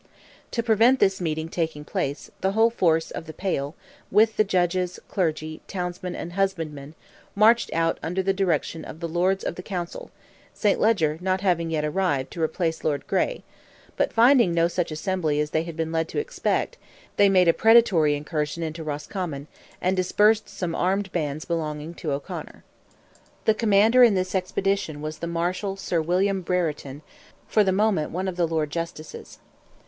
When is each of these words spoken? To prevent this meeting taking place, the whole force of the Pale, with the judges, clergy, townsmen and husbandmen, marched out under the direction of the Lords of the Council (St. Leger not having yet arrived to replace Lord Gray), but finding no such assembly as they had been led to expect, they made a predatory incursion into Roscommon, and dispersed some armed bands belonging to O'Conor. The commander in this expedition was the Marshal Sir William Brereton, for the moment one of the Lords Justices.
To 0.49 0.63
prevent 0.63 0.99
this 0.99 1.21
meeting 1.21 1.47
taking 1.47 1.85
place, 1.85 2.31
the 2.41 2.53
whole 2.53 2.71
force 2.71 3.11
of 3.11 3.27
the 3.27 3.35
Pale, 3.35 3.75
with 4.09 4.35
the 4.35 4.43
judges, 4.43 4.99
clergy, 5.07 5.61
townsmen 5.67 6.15
and 6.15 6.33
husbandmen, 6.33 6.95
marched 7.35 7.71
out 7.71 7.99
under 8.01 8.23
the 8.23 8.33
direction 8.33 8.83
of 8.83 8.99
the 8.99 9.07
Lords 9.07 9.43
of 9.43 9.53
the 9.57 9.61
Council 9.61 10.09
(St. 10.55 10.79
Leger 10.79 11.19
not 11.21 11.41
having 11.41 11.69
yet 11.69 11.85
arrived 11.85 12.31
to 12.31 12.41
replace 12.41 12.83
Lord 12.83 13.05
Gray), 13.05 13.43
but 13.95 14.11
finding 14.11 14.55
no 14.55 14.67
such 14.67 14.91
assembly 14.91 15.39
as 15.39 15.51
they 15.51 15.61
had 15.61 15.77
been 15.77 15.91
led 15.91 16.07
to 16.07 16.17
expect, 16.19 16.79
they 17.17 17.29
made 17.29 17.47
a 17.47 17.53
predatory 17.53 18.15
incursion 18.15 18.63
into 18.63 18.83
Roscommon, 18.83 19.45
and 19.79 19.95
dispersed 19.95 20.49
some 20.49 20.73
armed 20.73 21.11
bands 21.11 21.45
belonging 21.45 21.93
to 21.93 22.11
O'Conor. 22.11 22.63
The 23.45 23.53
commander 23.53 24.03
in 24.03 24.15
this 24.15 24.33
expedition 24.33 24.99
was 25.03 25.19
the 25.19 25.27
Marshal 25.27 25.75
Sir 25.77 26.01
William 26.01 26.41
Brereton, 26.41 27.03
for 27.47 27.63
the 27.63 27.71
moment 27.71 28.09
one 28.09 28.27
of 28.27 28.35
the 28.35 28.47
Lords 28.47 28.71
Justices. 28.73 29.37